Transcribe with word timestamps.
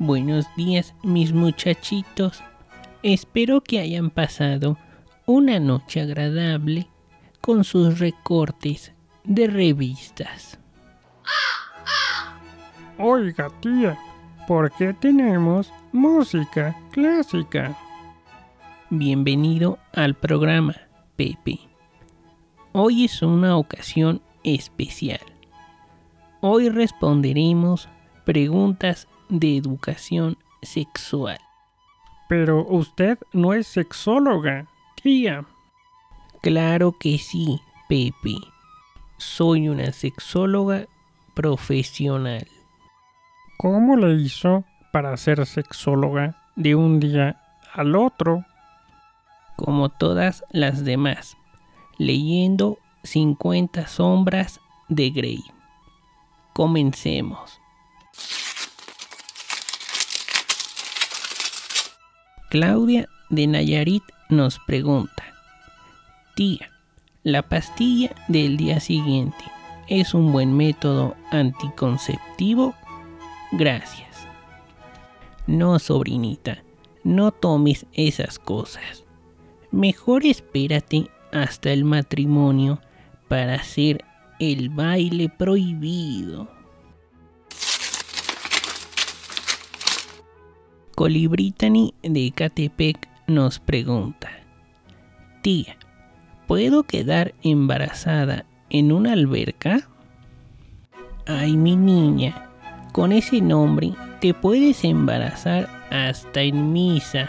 Buenos 0.00 0.46
días 0.54 0.94
mis 1.02 1.32
muchachitos. 1.32 2.40
Espero 3.02 3.60
que 3.60 3.80
hayan 3.80 4.10
pasado 4.10 4.78
una 5.26 5.58
noche 5.58 6.00
agradable 6.00 6.86
con 7.40 7.64
sus 7.64 7.98
recortes 7.98 8.92
de 9.24 9.48
revistas. 9.48 10.56
Oiga, 12.96 13.48
tía, 13.60 13.98
¿por 14.46 14.70
qué 14.70 14.94
tenemos 14.94 15.72
música 15.90 16.80
clásica? 16.92 17.76
Bienvenido 18.90 19.80
al 19.92 20.14
programa, 20.14 20.76
Pepe. 21.16 21.58
Hoy 22.70 23.06
es 23.06 23.20
una 23.20 23.56
ocasión 23.56 24.22
especial. 24.44 25.20
Hoy 26.40 26.68
responderemos 26.68 27.88
preguntas 28.24 29.08
de 29.28 29.56
educación 29.56 30.36
sexual. 30.62 31.38
Pero 32.28 32.64
usted 32.66 33.18
no 33.32 33.54
es 33.54 33.66
sexóloga, 33.66 34.66
tía. 35.02 35.44
Claro 36.42 36.96
que 36.98 37.18
sí, 37.18 37.60
Pepe. 37.88 38.36
Soy 39.16 39.68
una 39.68 39.92
sexóloga 39.92 40.86
profesional. 41.34 42.46
¿Cómo 43.56 43.96
le 43.96 44.14
hizo 44.20 44.64
para 44.92 45.16
ser 45.16 45.44
sexóloga 45.46 46.36
de 46.54 46.74
un 46.74 47.00
día 47.00 47.40
al 47.72 47.96
otro? 47.96 48.44
Como 49.56 49.88
todas 49.88 50.44
las 50.50 50.84
demás, 50.84 51.36
leyendo 51.96 52.78
50 53.02 53.88
sombras 53.88 54.60
de 54.88 55.10
Grey. 55.10 55.42
Comencemos. 56.52 57.57
Claudia 62.50 63.10
de 63.28 63.46
Nayarit 63.46 64.02
nos 64.30 64.58
pregunta, 64.60 65.22
tía, 66.34 66.70
¿la 67.22 67.42
pastilla 67.42 68.14
del 68.28 68.56
día 68.56 68.80
siguiente 68.80 69.44
es 69.86 70.14
un 70.14 70.32
buen 70.32 70.56
método 70.56 71.14
anticonceptivo? 71.30 72.74
Gracias. 73.52 74.26
No, 75.46 75.78
sobrinita, 75.78 76.64
no 77.04 77.32
tomes 77.32 77.84
esas 77.92 78.38
cosas. 78.38 79.04
Mejor 79.70 80.24
espérate 80.24 81.10
hasta 81.32 81.70
el 81.70 81.84
matrimonio 81.84 82.80
para 83.28 83.56
hacer 83.56 84.02
el 84.40 84.70
baile 84.70 85.28
prohibido. 85.28 86.48
Colibritani 90.98 91.94
de 92.02 92.32
Catepec 92.32 93.08
nos 93.28 93.60
pregunta, 93.60 94.30
tía, 95.42 95.76
¿puedo 96.48 96.82
quedar 96.82 97.36
embarazada 97.44 98.46
en 98.68 98.90
una 98.90 99.12
alberca? 99.12 99.88
Ay, 101.24 101.56
mi 101.56 101.76
niña, 101.76 102.50
con 102.90 103.12
ese 103.12 103.40
nombre 103.40 103.92
te 104.20 104.34
puedes 104.34 104.82
embarazar 104.82 105.68
hasta 105.92 106.42
en 106.42 106.72
misa. 106.72 107.28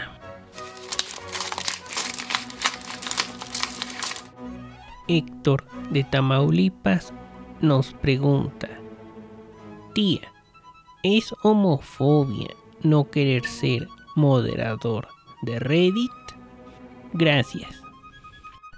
Héctor 5.06 5.64
de 5.90 6.02
Tamaulipas 6.02 7.14
nos 7.60 7.92
pregunta, 7.92 8.68
tía, 9.94 10.22
¿es 11.04 11.32
homofobia 11.44 12.48
no 12.82 13.10
querer 13.10 13.44
ser 13.44 13.88
moderador 14.16 15.08
de 15.42 15.58
Reddit? 15.58 16.10
Gracias. 17.12 17.70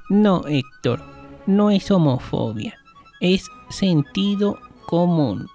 No, 0.08 0.46
Héctor, 0.46 1.02
no 1.46 1.70
es 1.70 1.90
homofobia, 1.90 2.78
es 3.20 3.46
sentido 3.68 4.58
común. 4.86 5.48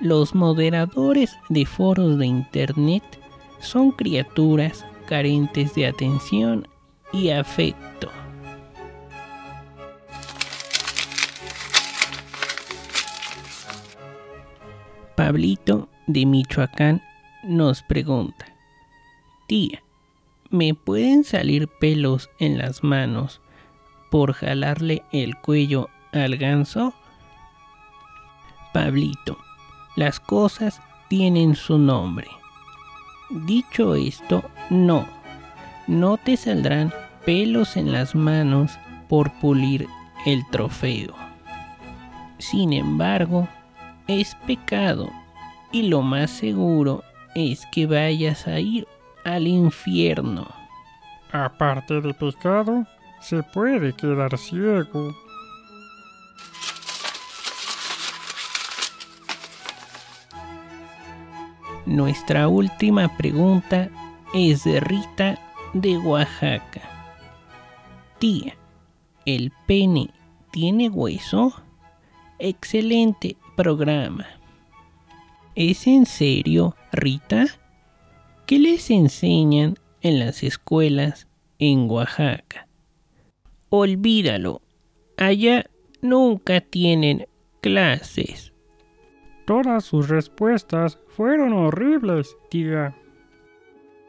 Los 0.00 0.34
moderadores 0.34 1.36
de 1.48 1.66
foros 1.66 2.18
de 2.18 2.26
Internet 2.26 3.02
son 3.60 3.90
criaturas 3.90 4.84
carentes 5.06 5.74
de 5.74 5.86
atención 5.86 6.68
y 7.12 7.30
afecto. 7.30 8.10
Pablito 15.16 15.88
de 16.06 16.26
Michoacán 16.26 17.02
nos 17.42 17.82
pregunta, 17.82 18.46
tía, 19.46 19.82
¿me 20.50 20.74
pueden 20.74 21.24
salir 21.24 21.68
pelos 21.68 22.30
en 22.38 22.58
las 22.58 22.82
manos 22.82 23.40
por 24.10 24.32
jalarle 24.32 25.02
el 25.12 25.36
cuello 25.36 25.88
al 26.12 26.36
ganso? 26.36 26.94
Pablito, 28.72 29.38
las 29.96 30.20
cosas 30.20 30.80
tienen 31.08 31.54
su 31.54 31.78
nombre. 31.78 32.28
Dicho 33.30 33.94
esto, 33.94 34.42
no, 34.70 35.06
no 35.86 36.16
te 36.16 36.36
saldrán 36.36 36.92
pelos 37.24 37.76
en 37.76 37.92
las 37.92 38.14
manos 38.14 38.78
por 39.08 39.32
pulir 39.40 39.86
el 40.26 40.48
trofeo. 40.50 41.14
Sin 42.38 42.72
embargo, 42.72 43.48
es 44.06 44.34
pecado 44.46 45.10
y 45.72 45.82
lo 45.82 46.02
más 46.02 46.30
seguro 46.30 47.02
es 47.34 47.66
que 47.72 47.86
vayas 47.86 48.46
a 48.46 48.60
ir 48.60 48.86
al 49.24 49.46
infierno. 49.46 50.48
Aparte 51.32 52.00
de 52.00 52.14
pecado, 52.14 52.86
se 53.20 53.42
puede 53.42 53.92
quedar 53.92 54.36
ciego. 54.38 55.14
Nuestra 61.84 62.48
última 62.48 63.16
pregunta 63.16 63.88
es 64.34 64.64
de 64.64 64.80
Rita 64.80 65.38
de 65.72 65.96
Oaxaca. 65.98 66.82
Tía, 68.18 68.54
¿el 69.24 69.52
pene 69.66 70.10
tiene 70.50 70.90
hueso? 70.90 71.54
Excelente 72.38 73.36
programa. 73.56 74.37
¿Es 75.60 75.88
en 75.88 76.06
serio, 76.06 76.76
Rita? 76.92 77.46
¿Qué 78.46 78.60
les 78.60 78.92
enseñan 78.92 79.74
en 80.02 80.20
las 80.20 80.44
escuelas 80.44 81.26
en 81.58 81.90
Oaxaca? 81.90 82.68
Olvídalo. 83.68 84.62
Allá 85.16 85.68
nunca 86.00 86.60
tienen 86.60 87.26
clases. 87.60 88.52
Todas 89.48 89.84
sus 89.84 90.08
respuestas 90.08 91.00
fueron 91.08 91.52
horribles, 91.52 92.36
tía. 92.50 92.94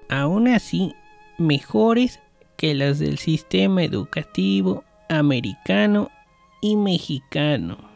Aún 0.07 0.49
así, 0.49 0.93
mejores 1.39 2.19
que 2.57 2.75
las 2.75 2.99
del 2.99 3.17
sistema 3.17 3.83
educativo 3.83 4.83
americano 5.09 6.11
y 6.61 6.75
mexicano. 6.75 7.88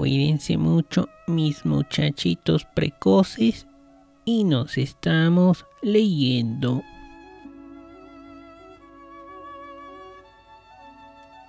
Cuídense 0.00 0.56
mucho 0.56 1.10
mis 1.26 1.66
muchachitos 1.66 2.64
precoces 2.64 3.66
y 4.24 4.44
nos 4.44 4.78
estamos 4.78 5.66
leyendo 5.82 6.82